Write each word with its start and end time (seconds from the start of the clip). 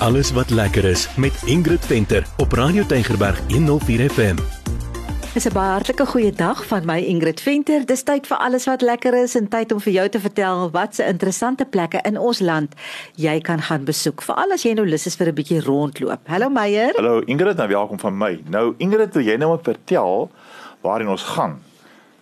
Alles 0.00 0.32
wat 0.32 0.50
lekker 0.50 0.84
is 0.84 1.16
met 1.16 1.42
Ingrid 1.44 1.86
Venter 1.86 2.26
op 2.36 2.52
Radio 2.52 2.86
Tygerberg 2.86 3.40
104 3.48 4.10
FM. 4.10 4.36
Dis 5.34 5.44
'n 5.44 5.52
baie 5.52 5.70
hartlike 5.70 6.06
goeie 6.06 6.32
dag 6.32 6.66
van 6.66 6.84
my 6.84 6.98
Ingrid 6.98 7.40
Venter. 7.40 7.86
Dis 7.86 8.02
tyd 8.02 8.26
vir 8.26 8.36
alles 8.36 8.64
wat 8.64 8.80
lekker 8.80 9.22
is 9.22 9.34
en 9.34 9.48
tyd 9.48 9.72
om 9.72 9.80
vir 9.80 9.92
jou 9.92 10.08
te 10.08 10.20
vertel 10.20 10.70
wat 10.70 10.94
se 10.94 11.04
interessante 11.04 11.64
plekke 11.64 12.00
in 12.02 12.18
ons 12.18 12.38
land 12.38 12.74
jy 13.14 13.40
kan 13.40 13.62
gaan 13.62 13.84
besoek. 13.84 14.22
Veral 14.22 14.52
as 14.52 14.62
jy 14.62 14.72
nou 14.72 14.86
lus 14.86 15.06
is 15.06 15.16
vir 15.16 15.26
'n 15.26 15.34
bietjie 15.34 15.64
rondloop. 15.64 16.20
Hallo 16.26 16.48
Meyer. 16.48 16.92
Hallo 16.96 17.20
Ingrid, 17.20 17.56
nou 17.56 17.68
welkom 17.68 17.98
van 17.98 18.18
my. 18.18 18.40
Nou 18.48 18.74
Ingrid, 18.76 19.14
wil 19.14 19.22
jy 19.22 19.36
nou 19.36 19.52
net 19.52 19.64
vertel 19.64 20.30
waarheen 20.80 21.08
ons 21.08 21.22
gaan? 21.22 21.60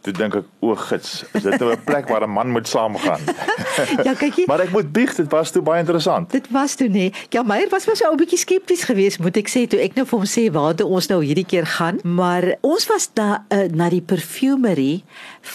Toe 0.00 0.12
dink 0.14 0.36
ek, 0.38 0.46
o 0.62 0.74
gits, 0.78 1.24
is 1.34 1.42
dit 1.42 1.58
nou 1.58 1.72
'n 1.72 1.82
plek 1.84 2.08
waar 2.08 2.22
'n 2.22 2.30
man 2.30 2.50
moet 2.50 2.68
saamgaan? 2.68 3.20
ja, 4.06 4.14
kykie. 4.14 4.46
maar 4.46 4.60
ek 4.60 4.70
moet 4.70 4.92
bieg, 4.92 5.14
dit 5.14 5.30
was 5.30 5.50
toe 5.50 5.62
baie 5.62 5.80
interessant. 5.80 6.30
Dit 6.30 6.50
was 6.50 6.74
toe 6.74 6.88
nee. 6.88 7.12
Ja, 7.34 7.42
Meyer 7.42 7.68
was 7.70 7.86
mos 7.86 7.98
so 7.98 8.12
'n 8.12 8.16
bietjie 8.16 8.38
skepties 8.38 8.84
geweest, 8.84 9.18
moet 9.18 9.36
ek 9.36 9.48
sê, 9.48 9.66
toe 9.66 9.80
ek 9.80 9.94
nou 9.94 10.06
vir 10.06 10.18
hom 10.18 10.26
sê 10.26 10.52
waar 10.52 10.74
toe 10.74 10.86
ons 10.86 11.08
nou 11.08 11.24
hierdie 11.24 11.46
keer 11.46 11.66
gaan, 11.66 11.98
maar 12.04 12.56
ons 12.60 12.86
was 12.86 13.10
daar 13.14 13.44
uh, 13.50 13.66
na 13.74 13.88
die 13.90 14.02
perfumery 14.02 15.02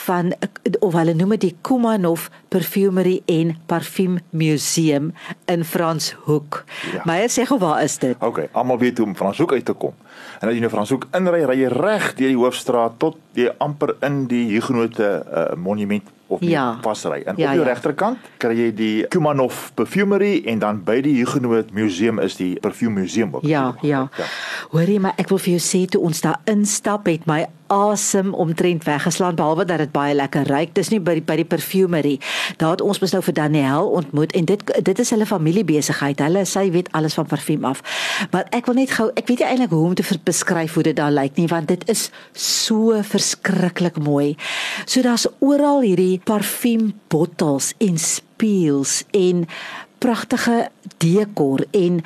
van 0.05 0.33
of 0.79 0.93
hulle 0.93 1.13
noem 1.13 1.29
dit 1.37 1.41
die 1.41 1.55
Kumanov 1.61 2.29
Perfumery 2.49 3.21
en 3.25 3.55
Parfum 3.65 4.19
Museum 4.29 5.13
in 5.45 5.63
Franshoek. 5.63 6.63
Ja. 6.93 7.01
Meyer 7.05 7.31
sê 7.31 7.47
gou 7.47 7.59
waar 7.59 7.83
is 7.83 7.97
dit? 7.97 8.17
Okay, 8.19 8.49
almal 8.51 8.79
weet 8.79 8.97
hoe 8.97 9.07
om 9.07 9.15
Franshoek 9.15 9.53
uit 9.53 9.65
te 9.65 9.73
kom. 9.73 9.95
En 10.41 10.49
as 10.49 10.55
jy 10.55 10.63
nou 10.63 10.71
Franshoek 10.73 11.07
inry, 11.15 11.43
ry 11.47 11.59
jy 11.61 11.69
reg 11.71 12.09
deur 12.17 12.33
die 12.33 12.39
hoofstraat 12.39 12.99
tot 13.01 13.19
jy 13.37 13.49
amper 13.63 13.95
in 14.05 14.25
die 14.31 14.45
Huguenote 14.51 15.09
uh, 15.23 15.45
monument 15.55 16.09
of 16.33 16.41
ja. 16.41 16.77
pasry. 16.81 17.21
En 17.23 17.37
ja, 17.37 17.49
op 17.49 17.55
jou 17.55 17.65
ja. 17.65 17.69
regterkant 17.69 18.29
kry 18.41 18.53
jy 18.57 18.69
die 18.75 18.93
Kumanov 19.13 19.71
Perfumery 19.77 20.41
en 20.49 20.61
dan 20.63 20.81
by 20.85 20.99
die 21.05 21.15
Huguenot 21.21 21.73
Museum 21.75 22.21
is 22.23 22.37
die 22.39 22.53
Perfume 22.63 23.01
Museum 23.01 23.35
ook. 23.35 23.47
Ja, 23.47 23.73
ja. 23.81 24.07
ja. 24.17 24.29
Hoorie, 24.73 24.99
maar 25.03 25.17
ek 25.21 25.31
wil 25.33 25.41
vir 25.43 25.55
jou 25.57 25.63
sê 25.63 25.85
toe 25.89 26.01
ons 26.03 26.23
daar 26.25 26.41
instap 26.49 27.09
het 27.11 27.27
my 27.29 27.43
asem 27.73 28.33
omtrent 28.33 28.83
weggeslaan 28.83 29.35
behalwe 29.35 29.65
dat 29.65 29.81
dit 29.81 29.91
baie 29.91 30.15
lekker 30.15 30.47
ruik. 30.47 30.73
Dis 30.77 30.91
nie 30.93 30.99
by 31.01 31.17
die 31.19 31.25
by 31.25 31.37
die 31.41 31.47
perfumery. 31.47 32.15
Daar 32.61 32.75
het 32.75 32.83
ons 32.85 32.99
mos 33.01 33.13
nou 33.15 33.21
vir 33.25 33.37
Daniel 33.37 33.89
ontmoet 33.99 34.33
en 34.37 34.47
dit 34.49 34.63
dit 34.89 34.99
is 34.99 35.13
hulle 35.15 35.27
familiebesigheid. 35.29 36.21
Hulle 36.21 36.45
sy 36.49 36.67
weet 36.73 36.91
alles 36.91 37.17
van 37.17 37.29
parfuum 37.29 37.65
af. 37.69 37.81
Maar 38.31 38.49
ek 38.55 38.69
wil 38.69 38.79
net 38.81 38.93
gou 38.97 39.09
ek 39.13 39.27
weet 39.27 39.43
nie 39.43 39.49
eintlik 39.49 39.73
hoe 39.75 39.85
om 39.89 39.95
te 39.97 40.05
beskryf 40.23 40.77
hoe 40.77 40.83
dit 40.89 40.97
daar 40.97 41.13
lyk 41.13 41.37
nie 41.39 41.47
want 41.51 41.67
dit 41.71 41.87
is 41.89 42.09
so 42.37 43.01
verskriklik 43.03 43.97
mooi. 43.97 44.35
So 44.85 45.01
daar's 45.01 45.27
oral 45.39 45.81
hierdie 45.81 46.21
parfuumbottels 46.25 47.73
en 47.83 47.97
spieels 47.97 49.03
en 49.11 49.47
pragtige 50.03 50.67
dekor 50.99 51.63
en 51.71 52.01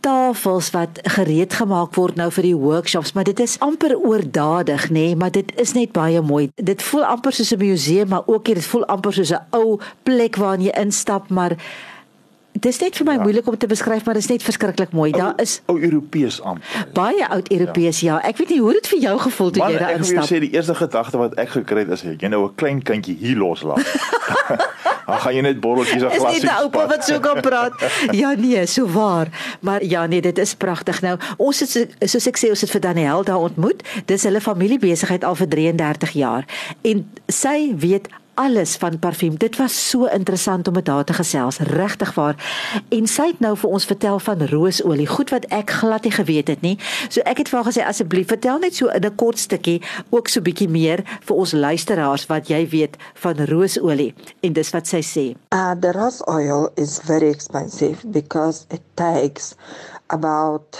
tafels 0.00 0.70
wat 0.70 1.00
gereed 1.02 1.54
gemaak 1.54 1.94
word 1.94 2.16
nou 2.16 2.30
vir 2.32 2.42
die 2.42 2.56
workshops, 2.56 3.12
maar 3.12 3.24
dit 3.24 3.40
is 3.40 3.58
amper 3.64 3.96
oordadig, 3.98 4.88
nê, 4.90 4.92
nee, 4.92 5.16
maar 5.16 5.30
dit 5.30 5.52
is 5.60 5.72
net 5.72 5.92
baie 5.92 6.20
mooi. 6.22 6.48
Dit 6.54 6.82
voel 6.82 7.04
amper 7.04 7.32
soos 7.32 7.52
'n 7.52 7.58
museum, 7.58 8.08
maar 8.08 8.26
ook 8.26 8.44
dit 8.44 8.64
voel 8.64 8.86
amper 8.86 9.12
soos 9.12 9.32
'n 9.32 9.46
ou 9.50 9.78
plek 10.02 10.36
waar 10.36 10.58
jy 10.60 10.70
instap, 10.70 11.28
maar 11.28 11.56
Dit 12.52 12.72
is 12.72 12.78
net 12.80 12.96
vir 12.96 13.06
my 13.06 13.14
ja. 13.14 13.22
moeilik 13.22 13.46
om 13.46 13.56
te 13.58 13.66
beskryf, 13.70 14.04
maar 14.04 14.14
dit 14.18 14.22
is 14.22 14.30
net 14.30 14.42
verskriklik 14.42 14.90
mooi. 14.96 15.10
Daar 15.12 15.36
is 15.36 15.60
ou 15.66 15.76
Europees 15.80 16.40
amper. 16.42 16.86
Baie 16.92 17.28
oud 17.28 17.50
Europees, 17.52 18.00
ja. 18.00 18.16
ja. 18.16 18.28
Ek 18.28 18.40
weet 18.40 18.48
nie 18.48 18.60
hoe 18.60 18.72
dit 18.72 18.88
vir 18.94 18.98
jou 19.04 19.18
gevoel 19.18 19.50
toe 19.50 19.62
jy 19.62 19.78
daar 19.78 19.94
instap. 19.94 20.16
Man, 20.16 20.24
ek 20.24 20.30
wil 20.30 20.38
sê 20.38 20.40
die 20.42 20.50
eerste 20.56 20.74
gedagte 20.74 21.20
wat 21.20 21.36
ek 21.38 21.52
gekry 21.54 21.84
het 21.84 21.94
is 21.94 22.02
jy 22.08 22.32
nou 22.32 22.48
'n 22.48 22.54
klein 22.58 22.82
kindjie 22.82 23.16
hier 23.20 23.38
loslaat. 23.38 23.84
Dan 25.08 25.20
gaan 25.24 25.34
jy 25.34 25.40
net 25.40 25.60
borreltjies 25.60 26.02
of 26.04 26.12
glas. 26.12 26.34
Dis 26.34 26.42
net 26.42 26.52
'n 26.52 26.62
oupa 26.64 26.86
wat 26.86 27.04
so 27.04 27.20
kan 27.20 27.40
praat. 27.40 27.72
Ja 28.20 28.34
nee, 28.36 28.66
so 28.66 28.86
waar. 28.86 29.28
Maar 29.60 29.84
ja 29.84 30.06
nee, 30.06 30.20
dit 30.20 30.38
is 30.38 30.54
pragtig. 30.54 31.00
Nou, 31.00 31.16
ons 31.36 31.60
het 31.60 31.88
soos 32.00 32.26
ek 32.26 32.36
sê, 32.36 32.50
ons 32.50 32.60
het 32.60 32.70
vir 32.70 32.80
Daniel 32.80 33.24
daar 33.24 33.40
ontmoet. 33.40 33.82
Dis 34.04 34.22
hulle 34.22 34.40
familiebesigheid 34.40 35.24
al 35.24 35.34
vir 35.34 35.48
33 35.48 36.10
jaar. 36.10 36.44
En 36.82 37.10
sy 37.26 37.72
weet 37.76 38.08
alles 38.38 38.76
van 38.76 38.98
parfuum. 38.98 39.36
Dit 39.38 39.56
was 39.56 39.88
so 39.88 40.04
interessant 40.04 40.68
om 40.68 40.74
met 40.74 40.86
haar 40.86 41.04
te 41.04 41.12
gesels, 41.12 41.58
regtig 41.58 42.14
waar. 42.14 42.36
En 42.88 43.06
sy 43.10 43.26
het 43.32 43.40
nou 43.42 43.56
vir 43.58 43.70
ons 43.70 43.86
vertel 43.90 44.20
van 44.22 44.44
roosolie, 44.46 45.06
goed 45.10 45.32
wat 45.34 45.48
ek 45.54 45.74
glad 45.80 46.06
nie 46.06 46.14
geweet 46.14 46.52
het 46.52 46.62
nie. 46.62 46.76
So 47.08 47.24
ek 47.26 47.42
het 47.42 47.50
vir 47.50 47.58
haar 47.58 47.66
gesê 47.66 47.82
asseblief 47.82 48.30
vertel 48.30 48.62
net 48.62 48.78
so 48.78 48.86
in 48.94 49.04
'n 49.04 49.14
kort 49.18 49.38
stukkie 49.38 49.82
ook 50.10 50.28
so 50.28 50.40
bietjie 50.40 50.68
meer 50.68 51.02
vir 51.26 51.36
ons 51.36 51.52
luisteraars 51.52 52.26
wat 52.26 52.48
jy 52.48 52.68
weet 52.68 52.96
van 53.14 53.44
roosolie. 53.50 54.14
En 54.40 54.52
dis 54.52 54.70
wat 54.70 54.86
sy 54.86 55.02
sê. 55.02 55.26
Uh 55.50 55.74
the 55.80 55.92
rose 55.92 56.22
oil 56.26 56.70
is 56.74 57.00
very 57.04 57.28
expensive 57.28 58.06
because 58.10 58.66
it 58.70 58.82
takes 58.94 59.54
about 60.06 60.78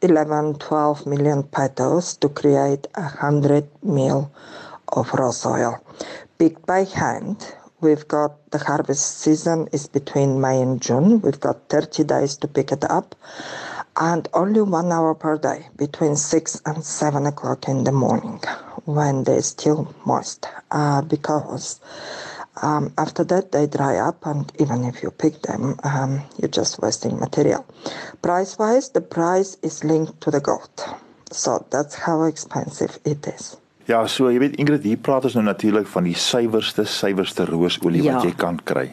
11 0.00 0.58
12 0.58 1.06
million 1.06 1.42
petals 1.42 2.16
to 2.16 2.28
create 2.28 2.88
a 2.94 3.02
100 3.20 3.64
ml 3.82 4.30
of 4.86 5.12
rose 5.12 5.48
oil 5.48 5.80
picked 6.38 6.66
by 6.66 6.84
hand. 6.84 7.54
We've 7.80 8.06
got 8.08 8.50
the 8.50 8.58
harvest 8.58 9.18
season 9.18 9.68
is 9.72 9.86
between 9.86 10.40
May 10.40 10.62
and 10.62 10.80
June. 10.80 11.20
We've 11.20 11.40
got 11.40 11.68
30 11.68 12.04
days 12.04 12.36
to 12.38 12.48
pick 12.48 12.72
it 12.72 12.84
up 12.84 13.14
and 13.98 14.28
only 14.34 14.60
one 14.60 14.92
hour 14.92 15.14
per 15.14 15.38
day 15.38 15.68
between 15.76 16.16
6 16.16 16.62
and 16.66 16.84
7 16.84 17.26
o'clock 17.26 17.68
in 17.68 17.84
the 17.84 17.92
morning 17.92 18.40
when 18.84 19.24
they're 19.24 19.42
still 19.42 19.94
moist 20.04 20.46
uh, 20.70 21.00
because 21.02 21.80
um, 22.62 22.92
after 22.98 23.24
that 23.24 23.52
they 23.52 23.66
dry 23.66 23.96
up 23.96 24.24
and 24.26 24.52
even 24.60 24.84
if 24.84 25.02
you 25.02 25.10
pick 25.10 25.42
them 25.42 25.78
um, 25.84 26.22
you're 26.38 26.48
just 26.48 26.80
wasting 26.80 27.18
material 27.18 27.66
price 28.22 28.58
wise 28.58 28.90
the 28.90 29.00
price 29.00 29.56
is 29.62 29.82
linked 29.82 30.20
to 30.20 30.30
the 30.30 30.40
gold 30.40 30.80
so 31.32 31.66
that's 31.70 31.94
how 31.94 32.22
expensive 32.24 32.98
it 33.04 33.26
is 33.26 33.56
Ja, 33.86 34.02
so 34.10 34.30
jy 34.32 34.40
weet 34.42 34.56
Ingrid, 34.58 34.82
hier 34.82 34.98
praat 34.98 35.28
ons 35.28 35.36
nou 35.38 35.44
natuurlik 35.46 35.86
van 35.86 36.08
die 36.08 36.16
suiwerste, 36.18 36.84
suiwerste 36.90 37.46
roosolie 37.46 38.02
ja. 38.02 38.16
wat 38.16 38.26
jy 38.26 38.34
kan 38.38 38.58
kry. 38.66 38.88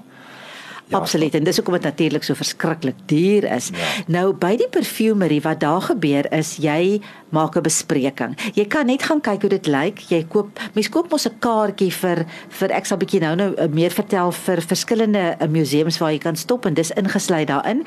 Ja. 0.92 1.00
Absoluut 1.00 1.34
en 1.34 1.46
dis 1.48 1.58
hoekom 1.58 1.78
dit 1.80 1.88
natuurlik 1.88 2.26
so 2.28 2.38
verskriklik 2.38 3.00
duur 3.10 3.48
is. 3.56 3.72
Ja. 3.74 3.92
Nou 4.20 4.26
by 4.38 4.54
die 4.60 4.70
perfumery 4.70 5.40
wat 5.42 5.64
daar 5.64 5.82
gebeur 5.82 6.28
is 6.36 6.58
jy 6.62 7.00
maak 7.34 7.58
'n 7.58 7.66
bespreking. 7.66 8.38
Jy 8.54 8.66
kan 8.66 8.86
net 8.86 9.04
gaan 9.04 9.22
kyk 9.22 9.42
hoe 9.42 9.50
dit 9.50 9.68
lyk. 9.68 10.00
Jy 10.10 10.26
koop 10.30 10.60
mens 10.74 10.90
koop 10.90 11.10
mos 11.12 11.26
'n 11.28 11.40
kaartjie 11.40 11.92
vir 11.92 12.26
vir 12.50 12.70
ek 12.72 12.86
sal 12.86 12.98
bietjie 12.98 13.20
nou 13.20 13.36
nou 13.36 13.68
meer 13.70 13.92
vertel 13.92 14.32
vir 14.32 14.62
verskillende 14.62 15.36
uh, 15.40 15.48
museums 15.48 15.98
waar 15.98 16.12
jy 16.12 16.20
kan 16.20 16.36
stop 16.36 16.66
en 16.66 16.74
dis 16.74 16.92
ingesluit 16.92 17.48
daarin. 17.48 17.84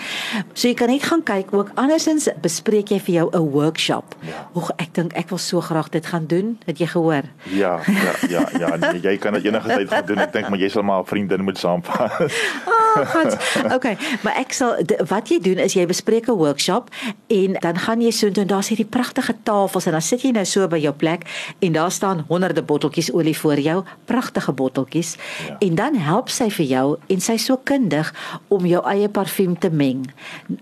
So 0.54 0.68
jy 0.68 0.74
kan 0.74 0.88
net 0.88 1.02
gaan 1.02 1.22
kyk 1.22 1.52
ook 1.52 1.70
andersins 1.74 2.28
bespreek 2.42 2.90
jy 2.90 3.00
vir 3.00 3.14
jou 3.14 3.30
'n 3.32 3.50
workshop. 3.50 4.14
Ja. 4.20 4.48
Oek 4.54 4.70
ek 4.78 4.94
dink 4.94 5.12
ek 5.14 5.28
wil 5.28 5.38
so 5.38 5.60
graag 5.60 5.88
dit 5.90 6.06
gaan 6.06 6.26
doen. 6.26 6.58
Het 6.66 6.78
jy 6.78 6.86
gehoor? 6.86 7.22
Ja, 7.44 7.80
ja, 7.86 8.12
ja, 8.28 8.48
ja, 8.58 8.76
nee, 8.76 9.00
jy 9.00 9.16
kan 9.18 9.32
dit 9.32 9.44
enige 9.44 9.68
tyd 9.68 9.88
gaan 9.88 10.06
doen. 10.06 10.18
Ek 10.18 10.32
dink 10.32 10.48
maar 10.48 10.58
jy 10.58 10.68
sal 10.68 10.82
maar 10.82 11.00
'n 11.00 11.06
vriendin 11.06 11.44
moet 11.44 11.58
saamvat. 11.58 12.10
God. 13.12 13.36
Okay, 13.72 13.96
maar 14.22 14.36
ek 14.40 14.52
sal 14.52 14.80
wat 15.08 15.28
jy 15.28 15.38
doen 15.40 15.58
is 15.58 15.76
jy 15.76 15.86
bespreek 15.86 16.28
'n 16.28 16.38
workshop 16.38 16.90
en 17.28 17.52
dan 17.60 17.78
gaan 17.78 18.00
jy 18.00 18.10
so 18.10 18.26
en 18.26 18.46
daar's 18.46 18.68
hierdie 18.68 18.88
pragtige 18.88 19.35
tafels 19.42 19.86
en 19.86 19.96
dan 19.96 20.04
sit 20.04 20.24
jy 20.24 20.32
nou 20.36 20.44
so 20.48 20.68
by 20.68 20.78
jou 20.82 20.92
plek 20.94 21.26
en 21.60 21.76
daar 21.76 21.92
staan 21.92 22.24
honderde 22.28 22.62
botteltjies 22.62 23.12
olie 23.12 23.36
voor 23.38 23.60
jou, 23.60 23.82
pragtige 24.04 24.52
botteltjies. 24.52 25.16
Ja. 25.48 25.56
En 25.58 25.74
dan 25.74 25.94
help 25.94 26.30
sy 26.32 26.50
vir 26.50 26.66
jou 26.66 26.86
en 27.12 27.20
sy 27.20 27.36
so 27.42 27.60
kundig 27.64 28.12
om 28.48 28.66
jou 28.66 28.82
eie 28.88 29.08
parfuum 29.08 29.58
te 29.58 29.70
meng 29.70 30.06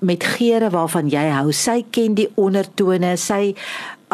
met 0.01 0.25
geure 0.37 0.71
waarvan 0.71 1.11
jy 1.13 1.27
hou. 1.35 1.53
Sy 1.53 1.83
ken 1.91 2.15
die 2.19 2.31
ondertone, 2.41 3.17
sy 3.21 3.55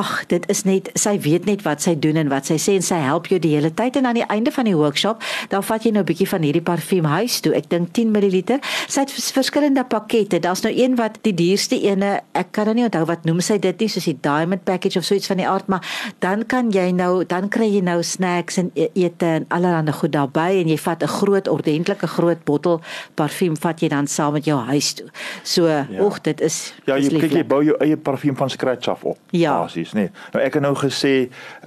ag 0.00 0.12
dit 0.33 0.47
is 0.53 0.65
net 0.65 0.91
sy 0.99 1.16
weet 1.21 1.49
net 1.49 1.65
wat 1.66 1.84
sy 1.84 1.94
doen 1.99 2.16
en 2.16 2.33
wat 2.33 2.49
sy 2.50 2.59
sê 2.61 2.77
en 2.78 2.87
sy 2.87 3.00
help 3.05 3.31
jou 3.33 3.41
die 3.43 3.55
hele 3.56 3.72
tyd. 3.75 3.97
En 4.00 4.06
aan 4.06 4.21
die 4.21 4.27
einde 4.28 4.53
van 4.55 4.69
die 4.69 4.77
workshop 4.77 5.22
dan 5.53 5.65
vat 5.66 5.84
jy 5.84 5.93
nou 5.93 6.03
'n 6.03 6.11
bietjie 6.11 6.28
van 6.28 6.43
hierdie 6.43 6.65
parfuum 6.65 7.05
huis 7.05 7.41
toe. 7.41 7.55
Ek 7.55 7.69
dink 7.69 7.93
10 7.93 8.11
ml 8.11 8.58
sy 8.88 9.00
het 9.00 9.11
verskillende 9.11 9.85
pakkette. 9.85 10.41
Daar's 10.41 10.62
nou 10.62 10.73
een 10.75 10.97
wat 10.97 11.19
die 11.23 11.35
duurste 11.35 11.76
ene 11.81 12.20
ek 12.35 12.52
kan 12.52 12.67
nou 12.67 12.75
nie 12.75 12.85
onthou 12.87 13.05
wat 13.08 13.25
noem 13.29 13.41
sy 13.44 13.58
dit 13.58 13.82
nie 13.82 13.88
soos 13.88 14.06
die 14.08 14.17
diamond 14.23 14.64
package 14.64 14.99
of 15.00 15.06
so 15.06 15.14
iets 15.19 15.31
van 15.31 15.41
die 15.41 15.49
aard 15.49 15.69
maar 15.70 15.85
dan 16.25 16.44
kan 16.47 16.70
jy 16.75 16.91
nou 16.97 17.25
dan 17.29 17.49
kry 17.52 17.69
jy 17.70 17.82
nou 17.85 17.99
snacks 18.06 18.58
en 18.62 18.70
e-, 18.75 18.91
ete 18.94 19.26
en 19.41 19.47
allerlei 19.49 19.94
goed 19.97 20.14
daarbey 20.14 20.61
en 20.62 20.70
jy 20.70 20.79
vat 20.79 21.02
'n 21.02 21.12
groot 21.20 21.49
ordentlike 21.49 22.06
groot 22.06 22.44
bottel 22.44 22.81
parfuum 23.14 23.56
vat 23.56 23.81
jy 23.81 23.88
dan 23.88 24.06
saam 24.06 24.32
met 24.32 24.44
jou 24.44 24.58
huis 24.58 24.93
toe. 24.94 25.08
So 25.43 25.67
ja. 25.67 25.87
oek 26.00 26.23
dit 26.23 26.41
is 26.41 26.73
ja 26.87 26.97
jy 26.97 27.08
kyk 27.20 27.32
jy 27.41 27.44
bou 27.44 27.62
jou 27.64 27.76
eie 27.81 27.97
parfuum 27.97 28.37
van 28.37 28.50
scratch 28.50 28.88
af 28.88 29.05
op 29.05 29.19
ja. 29.31 29.62
basis 29.62 29.89
nê. 29.92 30.00
Nee. 30.00 30.10
Nou 30.32 30.44
ek 30.44 30.58
het 30.58 30.62
nou 30.62 30.75
gesê 30.78 31.14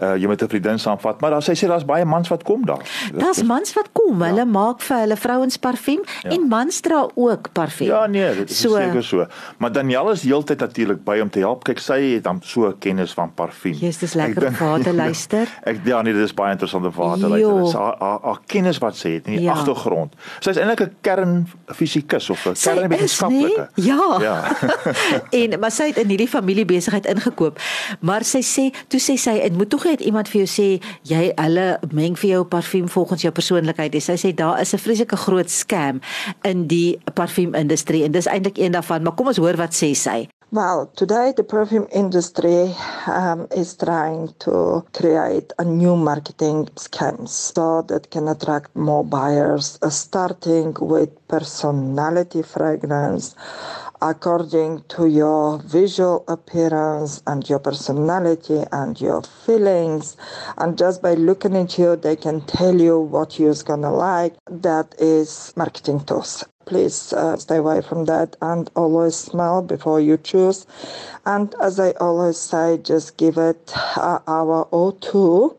uh, 0.01 0.15
jy 0.15 0.27
moet 0.27 0.41
'n 0.43 0.49
vriendin 0.49 0.79
saamvat, 0.79 1.21
maar 1.21 1.31
dan 1.35 1.41
sê 1.41 1.55
sy 1.55 1.67
daar's 1.67 1.85
baie 1.85 2.05
mans 2.05 2.29
wat 2.29 2.43
kom 2.43 2.65
daar. 2.65 2.83
Daar's 3.13 3.43
mans 3.43 3.73
wat 3.73 3.89
kom. 3.91 4.19
Ja. 4.19 4.31
Hulle 4.31 4.45
maak 4.45 4.81
vir 4.81 4.97
hulle 4.97 5.17
vrouens 5.17 5.57
parfuum 5.57 6.01
ja. 6.21 6.29
en 6.29 6.47
mans 6.47 6.79
dra 6.79 7.07
ook 7.15 7.51
parfuum. 7.51 7.87
Ja, 7.87 8.05
nee, 8.07 8.35
dit 8.35 8.49
is 8.49 8.59
so, 8.59 8.75
seker 8.75 9.03
so. 9.03 9.27
Maar 9.57 9.71
Danielle 9.71 10.11
is 10.11 10.23
heeltyd 10.23 10.59
natuurlik 10.59 11.03
by 11.03 11.19
om 11.21 11.29
te 11.29 11.39
help. 11.39 11.63
Kyk, 11.63 11.79
sy 11.79 11.99
het 12.15 12.23
dan 12.23 12.41
so 12.43 12.73
kennis 12.79 13.13
van 13.13 13.33
parfuum. 13.33 13.73
Jesus, 13.73 13.97
dis 13.97 14.13
lekker 14.13 14.47
om 14.47 14.53
vir 14.53 14.83
te 14.83 14.93
luister. 15.03 15.47
ek 15.63 15.83
ja, 15.85 16.01
nee, 16.01 16.13
dit 16.13 16.23
is 16.23 16.33
baie 16.33 16.51
interessant 16.51 16.85
om 16.85 16.93
vir 16.93 17.17
te 17.19 17.27
luister. 17.27 17.57
Dit 17.57 17.67
is 17.67 17.73
haar 17.73 17.97
haar 18.23 18.39
kennis 18.45 18.77
wat 18.83 18.95
sy 18.95 19.15
het 19.17 19.27
in 19.27 19.37
die 19.37 19.45
ja. 19.45 19.53
agtergrond. 19.57 20.15
Sy 20.39 20.53
is 20.53 20.57
eintlik 20.61 20.81
'n 20.81 20.95
kernfisikus 21.01 22.29
of 22.29 22.45
'n 22.45 22.53
kernwetenskaplike. 22.53 23.67
Nee? 23.75 23.85
Ja. 23.87 24.19
Ja. 24.21 24.37
en 25.41 25.59
maar 25.59 25.71
sy 25.71 25.87
het 25.91 25.97
in 25.97 26.07
hierdie 26.07 26.27
familiebesigheid 26.27 27.05
ingekoop. 27.05 27.59
Maar 27.99 28.12
sy 28.21 28.43
sê, 28.45 28.71
toe 28.87 28.99
sê 29.01 29.17
sy, 29.17 29.39
dit 29.41 29.57
moet 29.57 29.69
tog 29.69 29.85
net 29.85 30.01
iemand 30.05 30.29
vir 30.29 30.43
jou 30.43 30.49
sê 30.53 30.67
jy 31.09 31.33
hulle 31.33 31.79
meng 31.91 32.13
vir 32.13 32.29
jou 32.29 32.43
parfuum 32.45 32.85
volgens 32.87 33.25
jou 33.25 33.31
persoonlikheid. 33.33 33.97
Sy 33.97 34.13
sê 34.13 34.35
daar 34.35 34.61
is 34.61 34.73
'n 34.73 34.77
vreeslike 34.77 35.17
groot 35.17 35.49
scam 35.49 36.01
in 36.43 36.67
die 36.67 37.01
parfuumindustrie 37.15 38.03
en 38.05 38.11
dis 38.11 38.27
eintlik 38.27 38.57
een 38.57 38.71
daarvan, 38.71 39.01
maar 39.03 39.15
kom 39.15 39.27
ons 39.27 39.37
hoor 39.37 39.57
wat 39.57 39.73
sê 39.73 39.95
sy. 39.95 40.27
Well, 40.53 40.85
today 40.95 41.33
the 41.33 41.43
perfume 41.43 41.87
industry 41.91 42.75
um, 43.07 43.47
is 43.49 43.73
trying 43.73 44.35
to 44.45 44.85
create 44.93 45.51
a 45.57 45.63
new 45.63 45.95
marketing 45.95 46.69
schemes 46.75 47.31
so 47.31 47.81
that 47.87 48.11
can 48.11 48.27
attract 48.27 48.75
more 48.75 49.03
buyers, 49.03 49.79
starting 49.89 50.75
with 50.79 51.09
personality 51.27 52.43
fragrance 52.43 53.33
according 54.03 54.83
to 54.89 55.07
your 55.07 55.59
visual 55.59 56.25
appearance 56.27 57.23
and 57.25 57.49
your 57.49 57.57
personality 57.57 58.61
and 58.73 58.99
your 58.99 59.21
feelings. 59.21 60.17
And 60.57 60.77
just 60.77 61.01
by 61.01 61.13
looking 61.13 61.55
at 61.55 61.77
you, 61.77 61.95
they 61.95 62.17
can 62.17 62.41
tell 62.41 62.79
you 62.79 62.99
what 62.99 63.39
you're 63.39 63.55
gonna 63.63 63.93
like. 63.93 64.35
That 64.51 64.93
is 64.99 65.53
marketing 65.55 66.01
tools. 66.01 66.43
Please 66.65 67.13
uh, 67.13 67.37
stay 67.37 67.57
away 67.57 67.81
from 67.81 68.03
that 68.05 68.35
and 68.41 68.69
always 68.75 69.15
smell 69.15 69.61
before 69.61 70.01
you 70.01 70.17
choose. 70.17 70.65
And 71.25 71.55
as 71.61 71.79
I 71.79 71.91
always 71.91 72.37
say, 72.37 72.79
just 72.79 73.15
give 73.15 73.37
it 73.37 73.71
an 73.95 74.19
hour 74.27 74.67
or 74.71 74.93
two 74.97 75.57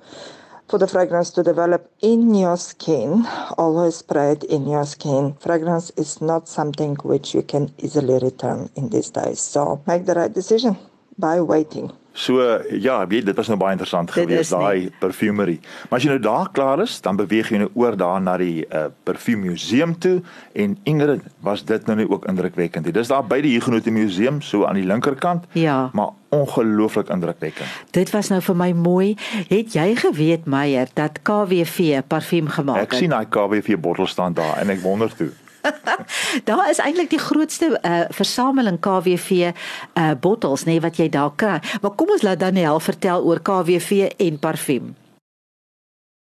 for 0.74 0.78
the 0.78 0.88
fragrance 0.88 1.30
to 1.30 1.44
develop 1.44 1.88
in 2.02 2.34
your 2.34 2.56
skin. 2.56 3.24
Always 3.56 3.94
spray 3.94 4.32
it 4.32 4.42
in 4.42 4.66
your 4.66 4.84
skin. 4.84 5.34
Fragrance 5.38 5.90
is 5.90 6.20
not 6.20 6.48
something 6.48 6.96
which 7.04 7.32
you 7.32 7.42
can 7.42 7.72
easily 7.78 8.18
return 8.18 8.68
in 8.74 8.88
these 8.88 9.10
days. 9.10 9.38
So 9.38 9.84
make 9.86 10.04
the 10.04 10.14
right 10.14 10.34
decision 10.34 10.76
by 11.16 11.38
waiting. 11.46 11.92
So 12.14 12.62
ja, 12.70 13.06
weet 13.06 13.26
dit 13.26 13.36
was 13.36 13.48
nou 13.50 13.58
baie 13.58 13.74
interessant 13.74 14.12
geweest 14.14 14.54
daai 14.54 14.90
perfumery. 15.02 15.56
Maar 15.88 15.98
as 15.98 16.04
jy 16.06 16.12
nou 16.12 16.20
daar 16.22 16.50
klaar 16.54 16.82
is, 16.84 17.00
dan 17.02 17.18
beweeg 17.18 17.50
jy 17.50 17.58
nou 17.64 17.70
oor 17.74 17.96
daar 17.98 18.20
na 18.22 18.36
die 18.38 18.62
uh, 18.68 18.84
parfuummuseum 19.02 19.96
toe 19.98 20.20
en 20.52 20.76
Ingrid, 20.86 21.26
was 21.42 21.64
dit 21.66 21.90
nou 21.90 21.98
nie 21.98 22.06
ook 22.06 22.28
indrukwekkend 22.30 22.86
nie. 22.86 22.94
Dis 22.94 23.10
daar 23.10 23.26
by 23.26 23.40
die 23.42 23.56
Huguenot 23.56 23.90
Museum 23.90 24.38
so 24.46 24.62
aan 24.62 24.78
die 24.78 24.86
linkerkant. 24.86 25.50
Ja. 25.58 25.90
Maar 25.92 26.14
ongelooflik 26.34 27.10
indrukwekkend. 27.10 27.82
Dit 27.90 28.14
was 28.14 28.30
nou 28.30 28.38
vir 28.46 28.62
my 28.62 28.70
mooi. 28.78 29.16
Het 29.50 29.74
jy 29.74 29.90
geweet 29.98 30.46
Meyer 30.46 30.86
dat 30.94 31.18
KWV 31.26 32.04
parfuum 32.06 32.46
gemaak 32.46 32.84
het? 32.84 32.92
Ek 32.92 33.00
sien 33.02 33.10
daai 33.10 33.26
KWV 33.26 33.80
bottel 33.82 34.06
staan 34.06 34.38
daar 34.38 34.62
en 34.62 34.70
ek 34.70 34.86
wonder 34.86 35.10
toe. 35.18 35.32
daar 36.48 36.70
is 36.70 36.78
eintlik 36.78 37.10
die 37.10 37.22
grootste 37.22 37.78
uh, 37.80 38.04
versameling 38.10 38.80
KWV 38.80 39.30
uh, 39.30 39.52
eh, 39.94 40.12
bottels 40.20 40.64
nê 40.64 40.76
nee, 40.76 40.84
wat 40.84 40.98
jy 40.98 41.08
daar 41.08 41.32
kry. 41.36 41.60
Maar 41.82 41.94
kom 41.96 42.10
ons 42.10 42.22
laat 42.22 42.40
Daniel 42.42 42.80
vertel 42.80 43.24
oor 43.24 43.40
KWV 43.40 44.12
en 44.16 44.38
parfuum. 44.38 44.94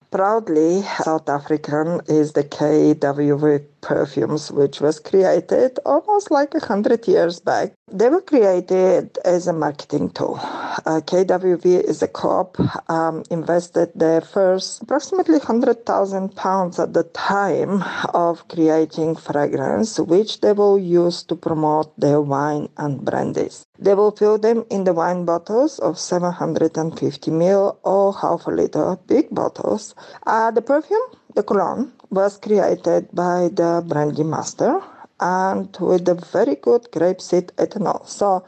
Proudly 0.10 0.82
South 1.04 1.30
African 1.30 2.02
is 2.08 2.32
the 2.32 2.44
KWV 2.44 3.62
perfumes 3.82 4.52
which 4.52 4.82
was 4.82 5.00
created 5.00 5.80
almost 5.86 6.32
like 6.32 6.54
a 6.56 6.66
hundred 6.66 7.08
years 7.08 7.40
back. 7.40 7.74
They 7.92 8.10
were 8.10 8.22
created 8.22 9.18
as 9.26 9.48
a 9.48 9.54
marketing 9.54 10.12
tool. 10.12 10.40
Uh, 10.40 11.02
KWV 11.02 11.84
is 11.84 12.02
a 12.02 12.08
co-op 12.08 12.58
um, 12.90 13.24
invested 13.30 13.92
their 13.96 14.22
first 14.22 14.84
approximately 14.84 15.38
100,000 15.38 16.36
pounds 16.36 16.80
at 16.80 16.94
the 16.94 17.04
time 17.04 17.84
of 18.14 18.48
creating 18.48 19.16
fragrance, 19.16 20.00
which 20.00 20.42
they 20.42 20.54
will 20.54 20.78
use 20.78 21.24
to 21.24 21.36
promote 21.36 22.00
their 22.00 22.22
wine 22.22 22.70
and 22.78 23.04
brandies. 23.04 23.66
They 23.78 23.94
will 23.94 24.12
fill 24.12 24.38
them 24.38 24.66
in 24.70 24.84
the 24.84 24.94
wine 24.94 25.26
bottles 25.26 25.80
of 25.80 25.98
750 25.98 27.32
ml 27.32 27.78
or 27.84 28.14
half 28.14 28.46
a 28.48 28.52
liter 28.52 28.98
big 29.08 29.34
bottles. 29.34 29.96
Uh, 30.28 30.52
the 30.52 30.62
perfume, 30.62 31.10
the 31.36 31.44
cologne, 31.44 31.92
was 32.10 32.38
created 32.38 33.08
by 33.14 33.50
the 33.54 33.84
brandy 33.88 34.24
master 34.24 34.82
and 35.20 35.76
with 35.80 36.08
a 36.08 36.16
very 36.16 36.56
good 36.56 36.84
grapeseed 36.92 37.52
ethanol. 37.58 38.08
So 38.08 38.44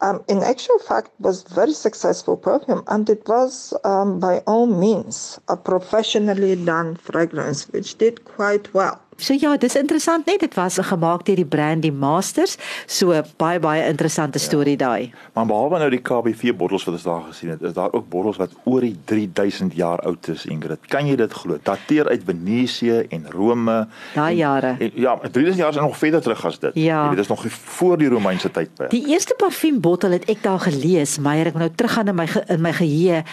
um, 0.00 0.22
in 0.28 0.42
actual 0.42 0.78
fact 0.78 1.10
was 1.18 1.42
very 1.42 1.72
successful 1.72 2.36
perfume 2.36 2.84
and 2.88 3.08
it 3.08 3.26
was 3.28 3.74
um, 3.84 4.20
by 4.20 4.38
all 4.46 4.66
means 4.66 5.38
a 5.48 5.56
professionally 5.56 6.56
done 6.56 6.96
fragrance 6.96 7.68
which 7.68 7.98
did 7.98 8.24
quite 8.24 8.72
well. 8.74 9.00
So 9.18 9.34
ja, 9.34 9.56
dis 9.58 9.74
interessant 9.74 10.28
net 10.30 10.44
dit 10.44 10.52
was 10.54 10.76
gemaak 10.78 11.24
deur 11.26 11.40
die 11.40 11.46
Brandy 11.46 11.90
Masters. 11.90 12.54
So 12.86 13.16
baie 13.42 13.58
baie 13.58 13.82
interessante 13.90 14.38
storie 14.38 14.76
ja. 14.76 14.84
daai. 14.84 15.10
Maar 15.34 15.48
behalwe 15.50 15.80
nou 15.82 15.88
die 15.90 15.98
KBV 16.06 16.52
bottels 16.54 16.84
wat 16.86 16.94
ons 16.94 17.06
daar 17.08 17.24
gesien 17.26 17.50
het, 17.50 17.64
is 17.66 17.74
daar 17.74 17.90
ook 17.92 18.06
bottels 18.12 18.38
wat 18.38 18.54
oor 18.62 18.86
die 18.86 18.94
3000 19.10 19.74
jaar 19.74 19.98
oud 20.06 20.28
is, 20.30 20.44
Ingrid. 20.46 20.86
Kan 20.86 21.10
jy 21.10 21.16
dit 21.18 21.34
glo? 21.34 21.58
Dateer 21.66 22.06
uit 22.12 22.22
Venesië 22.28 23.00
en 23.10 23.26
Rome. 23.34 23.74
Daai 24.14 24.36
jare. 24.38 24.76
En, 24.78 24.92
ja, 24.94 25.16
3000 25.18 25.56
jaar 25.64 25.74
is 25.74 25.80
nog 25.82 25.98
verder 25.98 26.22
terug 26.22 26.44
as 26.46 26.60
dit. 26.62 26.78
Ja. 26.78 27.02
Jy 27.02 27.08
weet, 27.08 27.18
dit 27.18 27.26
is 27.26 27.32
nog 27.34 27.44
voor 27.74 27.98
die 27.98 28.12
Romeinse 28.14 28.50
tydperk. 28.54 28.94
Die 28.94 29.02
eerste 29.10 29.34
parfuumbottel 29.42 30.14
het 30.14 30.30
ek 30.30 30.46
daar 30.46 30.62
gelees, 30.62 31.16
maar 31.18 31.42
ek 31.42 31.58
nou 31.58 31.70
teruggaan 31.74 32.14
in 32.14 32.18
my 32.22 32.28
in 32.46 32.62
my 32.62 32.72
geheue 32.78 33.24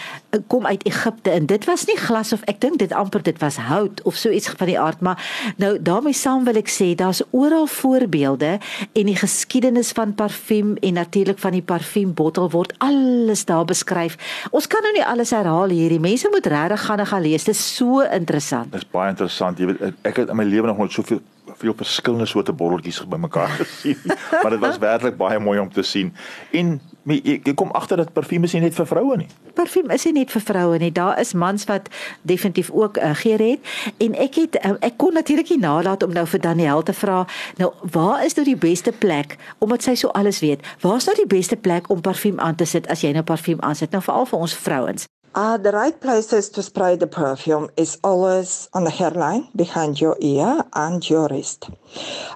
kom 0.50 0.66
uit 0.66 0.82
Egipte 0.86 1.30
en 1.30 1.46
dit 1.46 1.64
was 1.70 1.86
nie 1.86 1.96
glas 1.96 2.34
of 2.34 2.42
ek 2.50 2.58
dink 2.60 2.82
dit 2.82 2.92
amper 2.92 3.22
dit 3.22 3.38
was 3.38 3.62
hout 3.70 4.02
of 4.02 4.18
so 4.18 4.34
iets 4.34 4.50
van 4.50 4.66
die 4.66 4.78
aard, 4.80 5.00
maar 5.00 5.22
nou 5.62 5.75
daarmee 5.80 6.16
saam 6.16 6.44
wil 6.44 6.58
ek 6.60 6.70
sê 6.70 6.94
daar's 6.98 7.22
oral 7.30 7.66
voorbeelde 7.66 8.56
en 8.92 9.10
die 9.10 9.16
geskiedenis 9.16 9.92
van 9.96 10.14
parfuum 10.14 10.74
en 10.80 10.98
natuurlik 11.00 11.38
van 11.38 11.56
die 11.56 11.62
parfuumbottel 11.62 12.50
word 12.50 12.74
alles 12.78 13.44
daar 13.44 13.64
beskryf. 13.64 14.18
Ons 14.50 14.66
kan 14.66 14.82
nou 14.82 14.92
nie 14.96 15.04
alles 15.04 15.30
herhaal 15.36 15.72
hierdie. 15.74 16.00
Mense 16.00 16.28
moet 16.32 16.46
regtig 16.46 16.84
gaan 16.86 17.02
en 17.02 17.06
gaan 17.06 17.22
lees. 17.22 17.44
Dit 17.44 17.54
is 17.54 17.76
so 17.76 18.00
interessant. 18.00 18.72
Dit 18.72 18.82
is 18.82 18.90
baie 18.90 19.10
interessant. 19.10 19.58
Jy 19.58 19.72
weet 19.72 19.86
ek 20.02 20.22
het 20.22 20.28
in 20.32 20.36
my 20.36 20.44
lewe 20.44 20.66
nog 20.66 20.84
nooit 20.84 20.92
soveel 20.92 21.22
veel 21.56 21.72
verskillende 21.76 22.26
soorte 22.26 22.52
botteltjies 22.52 22.98
bymekaar 23.08 23.48
gesien. 23.60 23.96
maar 24.42 24.50
dit 24.50 24.60
was 24.60 24.78
werklik 24.78 25.16
baie 25.16 25.38
mooi 25.38 25.58
om 25.60 25.72
te 25.72 25.82
sien. 25.82 26.12
En 26.52 26.80
jy 27.06 27.54
kom 27.54 27.70
agter 27.70 27.96
dat 27.96 28.12
parfuum 28.12 28.44
is 28.44 28.52
nie 28.56 28.60
net 28.60 28.74
vir 28.74 28.86
vroue 28.86 29.16
nie. 29.16 29.28
Parfuum 29.54 29.90
is 29.94 30.04
nie 30.08 30.12
net 30.18 30.32
vir 30.34 30.42
vroue 30.42 30.78
nie. 30.82 30.92
Daar 30.92 31.20
is 31.20 31.32
mans 31.32 31.64
wat 31.70 31.88
definitief 32.22 32.70
ook 32.70 32.98
uh, 32.98 33.14
geur 33.14 33.42
het 33.42 33.74
en 34.02 34.14
ek 34.14 34.40
het 34.42 34.58
uh, 34.64 34.74
ek 34.80 34.98
kon 35.00 35.14
natuurlik 35.14 35.50
nie 35.54 35.60
nalat 35.62 36.02
om 36.02 36.12
nou 36.12 36.26
vir 36.26 36.42
Daniel 36.42 36.82
te 36.82 36.92
vra, 36.92 37.24
nou 37.56 37.72
waar 37.92 38.24
is 38.24 38.34
nou 38.36 38.46
die 38.46 38.58
beste 38.58 38.92
plek 38.92 39.36
omdat 39.58 39.86
sy 39.86 39.94
so 39.94 40.08
alles 40.08 40.40
weet? 40.40 40.66
Waar 40.80 40.96
is 40.96 41.06
nou 41.06 41.16
die 41.16 41.30
beste 41.30 41.56
plek 41.56 41.90
om 41.90 42.00
parfuum 42.00 42.40
aan 42.40 42.58
te 42.58 42.66
sit 42.66 42.88
as 42.90 43.06
jy 43.06 43.12
nou 43.14 43.24
parfuum 43.24 43.60
aansit? 43.60 43.92
Nou 43.94 44.02
veral 44.02 44.26
vir 44.26 44.38
ons 44.38 44.54
vrouens. 44.54 45.06
Uh, 45.36 45.58
the 45.58 45.70
right 45.70 46.00
places 46.00 46.48
to 46.48 46.62
spray 46.62 46.96
the 46.96 47.06
perfume 47.06 47.68
is 47.76 47.98
always 48.02 48.70
on 48.72 48.84
the 48.84 48.90
hairline, 48.90 49.46
behind 49.54 50.00
your 50.00 50.16
ear, 50.18 50.64
and 50.72 51.10
your 51.10 51.28
wrist. 51.28 51.68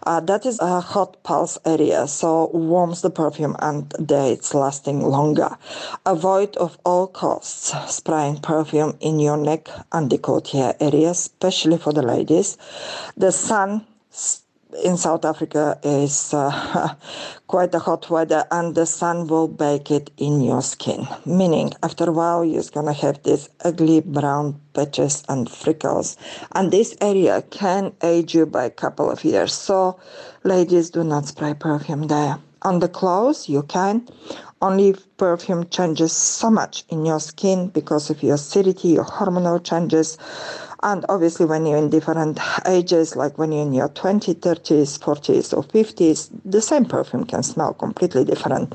Uh, 0.02 0.20
that 0.20 0.44
is 0.44 0.58
a 0.60 0.80
hot 0.80 1.16
pulse 1.22 1.56
area, 1.64 2.06
so 2.06 2.50
warms 2.52 3.00
the 3.00 3.08
perfume 3.08 3.56
and 3.60 3.94
it's 4.10 4.52
lasting 4.52 5.00
longer. 5.00 5.56
Avoid 6.04 6.54
of 6.58 6.78
all 6.84 7.06
costs 7.06 7.72
spraying 7.90 8.36
perfume 8.42 8.94
in 9.00 9.18
your 9.18 9.38
neck 9.38 9.70
and 9.92 10.10
décolleté 10.10 10.76
area, 10.78 11.12
especially 11.12 11.78
for 11.78 11.94
the 11.94 12.02
ladies. 12.02 12.58
The 13.16 13.32
sun 13.32 13.86
in 14.84 14.96
South 14.96 15.24
Africa 15.24 15.78
is 15.82 16.32
uh, 16.34 16.94
quite 17.46 17.74
a 17.74 17.78
hot 17.78 18.08
weather 18.10 18.44
and 18.50 18.74
the 18.74 18.86
sun 18.86 19.26
will 19.26 19.48
bake 19.48 19.90
it 19.90 20.10
in 20.16 20.40
your 20.40 20.62
skin. 20.62 21.06
Meaning, 21.26 21.72
after 21.82 22.04
a 22.04 22.12
while, 22.12 22.44
you're 22.44 22.62
gonna 22.72 22.92
have 22.92 23.22
these 23.22 23.48
ugly 23.64 24.00
brown 24.00 24.60
patches 24.74 25.22
and 25.28 25.50
freckles. 25.50 26.16
And 26.52 26.70
this 26.70 26.96
area 27.00 27.42
can 27.50 27.92
age 28.02 28.34
you 28.34 28.46
by 28.46 28.64
a 28.64 28.70
couple 28.70 29.10
of 29.10 29.24
years. 29.24 29.52
So, 29.52 29.98
ladies, 30.44 30.90
do 30.90 31.04
not 31.04 31.26
spray 31.26 31.54
perfume 31.54 32.08
there. 32.08 32.38
On 32.62 32.78
the 32.78 32.88
clothes, 32.88 33.48
you 33.48 33.62
can. 33.62 34.06
Only 34.62 34.94
perfume 35.16 35.66
changes 35.70 36.12
so 36.12 36.50
much 36.50 36.84
in 36.90 37.06
your 37.06 37.18
skin 37.20 37.68
because 37.68 38.10
of 38.10 38.22
your 38.22 38.34
acidity, 38.34 38.88
your 38.88 39.06
hormonal 39.06 39.64
changes 39.64 40.18
And 40.82 41.04
obviously, 41.08 41.46
when 41.46 41.66
you're 41.66 41.76
in 41.76 41.90
different 41.90 42.38
ages, 42.66 43.14
like 43.14 43.36
when 43.36 43.52
you're 43.52 43.62
in 43.62 43.74
your 43.74 43.90
20s, 43.90 44.36
30s, 44.36 44.98
40s, 44.98 45.56
or 45.56 45.62
50s, 45.62 46.30
the 46.44 46.62
same 46.62 46.86
perfume 46.86 47.24
can 47.24 47.42
smell 47.42 47.74
completely 47.74 48.24
different. 48.24 48.72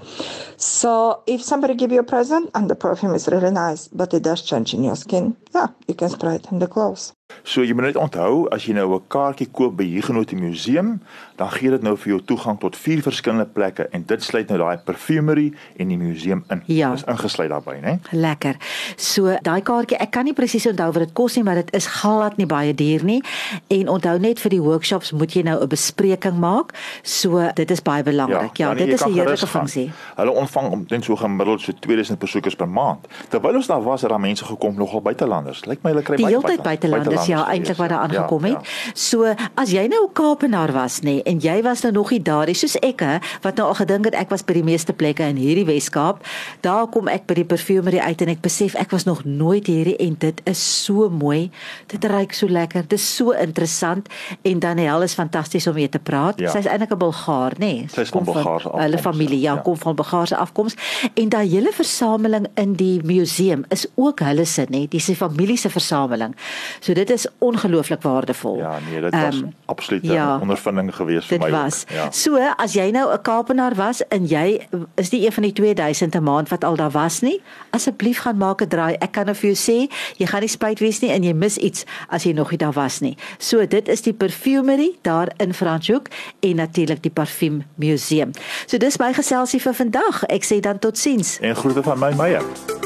So, 0.58 1.24
if 1.26 1.42
somebody 1.42 1.74
give 1.74 1.92
you 1.92 2.00
a 2.00 2.04
present 2.04 2.52
and 2.54 2.70
the 2.70 2.76
perfume 2.76 3.16
is 3.16 3.28
really 3.28 3.52
nice, 3.52 3.88
but 3.88 4.14
it 4.14 4.24
does 4.24 4.42
change 4.44 4.74
in 4.74 4.84
your 4.84 4.96
skin, 4.96 5.36
yeah, 5.54 5.68
you 5.88 5.96
can 5.96 6.10
spray 6.10 6.36
it 6.36 6.52
in 6.52 6.60
the 6.60 6.68
clothes. 6.68 7.14
So 7.46 7.62
jy 7.62 7.74
moet 7.78 7.92
net 7.92 7.98
onthou 7.98 8.46
as 8.54 8.66
jy 8.66 8.74
nou 8.74 8.96
'n 8.96 9.04
kaartjie 9.08 9.48
koop 9.52 9.76
by 9.78 9.86
Huguenot 9.86 10.32
Museum, 10.34 11.02
dan 11.36 11.50
gee 11.52 11.70
dit 11.70 11.82
nou 11.82 11.96
vir 11.98 12.08
jou 12.14 12.22
toegang 12.22 12.60
tot 12.60 12.76
vier 12.76 13.02
verskillende 13.02 13.46
plekke 13.46 13.88
en 13.92 14.04
dit 14.06 14.24
sluit 14.24 14.48
nou 14.50 14.58
daai 14.58 14.78
perfumery 14.78 15.54
en 15.78 15.88
die 15.88 15.98
museum 15.98 16.44
in. 16.50 16.62
Ja. 16.66 16.92
Dis 16.92 17.04
ingesluit 17.04 17.50
daarbey, 17.50 17.80
né? 17.80 18.00
Lekker. 18.12 18.56
So 18.96 19.38
daai 19.42 19.62
kaartjie, 19.62 19.98
ek 19.98 20.12
kan 20.12 20.24
nie 20.26 20.34
presies 20.34 20.66
onthou 20.66 20.92
wat 20.92 21.04
dit 21.06 21.14
kos 21.14 21.36
nie, 21.36 21.44
maar 21.44 21.56
dit 21.56 21.74
is 21.74 21.88
glad 21.88 22.38
nie 22.38 22.46
baie 22.46 22.74
duur 22.74 23.04
nie. 23.04 23.22
En 23.68 23.90
onthou 23.90 24.20
net 24.20 24.40
vir 24.40 24.50
die 24.50 24.62
workshops 24.62 25.12
moet 25.12 25.34
jy 25.34 25.42
nou 25.44 25.62
'n 25.62 25.68
bespreking 25.68 26.38
maak. 26.40 26.74
So 27.04 27.52
dit 27.54 27.72
is 27.72 27.82
baie 27.82 28.04
belangrik. 28.04 28.58
Ja, 28.58 28.70
ja 28.70 28.74
dit 28.74 28.94
is 28.94 29.06
'n 29.06 29.14
heerlike 29.14 29.48
funksie. 29.48 29.92
Hulle 30.16 30.32
ontvang 30.32 30.72
omtrent 30.72 31.04
so 31.04 31.16
gemiddeld 31.16 31.62
so 31.62 31.72
2000 31.80 32.20
besoekers 32.20 32.56
per 32.56 32.70
maand. 32.70 33.08
Terwyl 33.30 33.56
ons 33.56 33.68
daar 33.68 33.84
was, 33.84 34.02
het 34.02 34.10
daar 34.10 34.20
mense 34.20 34.46
gekom 34.46 34.76
nogal 34.76 35.02
buitelanders. 35.02 35.66
Lyk 35.66 35.82
my 35.82 35.90
hulle 35.90 36.04
kry 36.04 36.16
baie 36.16 36.62
buitelanders. 36.62 37.15
Is 37.20 37.26
ja 37.32 37.46
eintlik 37.50 37.78
wat 37.78 37.90
daar 37.90 38.06
aangekom 38.06 38.46
ja, 38.46 38.54
het. 38.54 38.66
Ja. 38.66 38.92
So 38.94 39.36
as 39.56 39.72
jy 39.72 39.88
nou 39.88 40.06
'n 40.08 40.14
Kaapenaar 40.14 40.72
was 40.72 41.02
nê 41.02 41.22
en 41.26 41.40
jy 41.40 41.62
was 41.62 41.82
nou 41.82 41.94
nog 41.94 42.12
nie 42.12 42.22
daar 42.22 42.46
nie 42.46 42.56
soos 42.56 42.76
ek 42.82 43.00
hè 43.00 43.18
wat 43.42 43.56
nou 43.56 43.68
al 43.68 43.76
gedink 43.76 44.06
het 44.06 44.16
ek 44.16 44.30
was 44.30 44.44
by 44.44 44.54
die 44.54 44.64
meeste 44.64 44.94
plekke 44.94 45.24
in 45.24 45.36
hierdie 45.36 45.66
Weskaap. 45.66 46.24
Daar 46.62 46.88
kom 46.88 47.08
ek 47.08 47.26
by 47.26 47.34
die 47.34 47.46
perfumery 47.46 48.00
uit 48.00 48.22
en 48.22 48.30
ek 48.30 48.42
besef 48.42 48.76
ek 48.76 48.92
was 48.92 49.04
nog 49.06 49.24
nooit 49.26 49.68
hierdie 49.68 49.98
en 49.98 50.16
dit 50.20 50.42
is 50.46 50.84
so 50.86 51.10
mooi. 51.10 51.52
Dit 51.88 52.06
ruik 52.06 52.34
so 52.34 52.48
lekker. 52.48 52.82
Dit 52.88 53.00
is 53.00 53.16
so 53.16 53.32
interessant 53.32 54.08
en 54.42 54.60
Daniel 54.60 55.02
is 55.02 55.14
fantasties 55.14 55.68
om 55.68 55.76
mee 55.76 55.90
te 55.90 56.00
praat. 56.00 56.40
Ja. 56.40 56.52
Sy's 56.52 56.66
eintlik 56.66 56.92
'n 56.92 56.98
Bulgaar 56.98 57.54
nê. 57.60 57.86
Sy's 57.92 58.10
van 58.10 58.24
Bulgaarse 58.24 58.70
afkoms. 58.70 58.84
Hulle 58.84 58.98
familie 58.98 59.40
ja, 59.40 59.54
ja. 59.54 59.62
kom 59.62 59.78
van 59.78 59.96
Bulgaarse 59.96 60.38
afkoms 60.38 60.76
en 61.14 61.30
daai 61.30 61.48
hele 61.50 61.72
versameling 61.72 62.48
in 62.56 62.74
die 62.74 63.02
museum 63.04 63.66
is 63.70 63.86
ook 63.96 64.20
hulle 64.20 64.46
se 64.46 64.66
nê. 64.70 64.88
Dis 64.88 65.10
'n 65.10 65.16
familie 65.16 65.58
se 65.58 65.70
versameling. 65.70 66.36
So 66.80 66.94
dit 66.94 67.05
is 67.10 67.28
ongelooflik 67.38 68.02
waardevol. 68.02 68.58
Ja, 68.58 68.78
nee, 68.90 69.02
dit 69.02 69.14
was 69.14 69.36
um, 69.36 69.54
absoluut 69.66 70.04
'n 70.04 70.12
ja, 70.12 70.40
ondervinding 70.42 70.96
geweest 70.96 71.28
vir 71.28 71.40
my. 71.40 71.46
Dit 71.46 71.56
was. 71.56 71.84
Ja. 71.88 72.12
So, 72.12 72.38
as 72.58 72.74
jy 72.74 72.90
nou 72.92 73.14
'n 73.14 73.22
Kaapenaar 73.22 73.76
was 73.76 74.08
en 74.08 74.26
jy 74.26 74.68
is 74.96 75.10
die 75.10 75.26
een 75.26 75.32
van 75.32 75.44
die 75.44 75.54
2000 75.54 76.16
'n 76.16 76.24
maand 76.24 76.50
wat 76.50 76.64
al 76.64 76.76
daar 76.76 76.92
was 76.92 77.22
nie, 77.22 77.42
asseblief 77.70 78.20
gaan 78.20 78.38
maak 78.38 78.62
'n 78.62 78.68
draai. 78.68 78.96
Ek 79.00 79.12
kan 79.12 79.26
nou 79.26 79.36
vir 79.36 79.52
jou 79.52 79.58
sê, 79.72 79.92
jy 80.18 80.26
gaan 80.26 80.40
nie 80.40 80.50
spyt 80.50 80.80
wees 80.80 81.00
nie 81.00 81.12
en 81.12 81.24
jy 81.24 81.34
mis 81.34 81.58
iets 81.58 81.84
as 82.08 82.24
jy 82.24 82.32
nog 82.32 82.50
nie 82.50 82.58
daar 82.58 82.74
was 82.74 83.00
nie. 83.00 83.18
So, 83.38 83.68
dit 83.68 83.88
is 83.88 84.02
die 84.02 84.14
Perfumery 84.14 84.98
daar 85.02 85.32
in 85.38 85.54
Franschhoek 85.54 86.08
en 86.40 86.56
natuurlik 86.56 87.02
die 87.02 87.12
Parfum 87.12 87.64
Museum. 87.76 88.32
So, 88.66 88.78
dis 88.78 88.98
my 88.98 89.14
geselsie 89.14 89.62
vir 89.62 89.74
vandag. 89.74 90.24
Ek 90.24 90.44
sê 90.44 90.60
dan 90.60 90.80
totsiens. 90.80 91.40
En 91.40 91.56
groete 91.56 91.84
van 91.84 92.00
my 92.00 92.14
Meyer. 92.14 92.85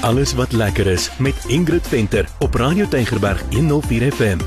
Alles 0.00 0.34
wat 0.34 0.52
lekker 0.52 0.86
is 0.86 1.10
met 1.18 1.44
Ingrid 1.46 1.88
Venter 1.88 2.28
op 2.38 2.54
Radio 2.54 2.88
Tygerberg 2.88 3.42
104 3.50 4.12
FM. 4.12 4.38